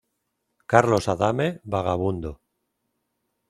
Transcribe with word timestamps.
Carlos 0.73 1.05
Adame- 1.13 1.59
"Vagabundo" 1.75 2.31